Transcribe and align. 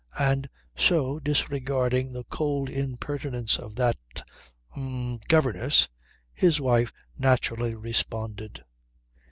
And 0.17 0.49
so, 0.75 1.19
disregarding 1.19 2.11
the 2.11 2.23
cold 2.23 2.71
impertinence 2.71 3.59
of 3.59 3.75
that... 3.75 3.97
h'm... 4.73 5.19
governess, 5.27 5.89
his 6.33 6.59
wife 6.59 6.91
naturally 7.19 7.75
responded. 7.75 8.63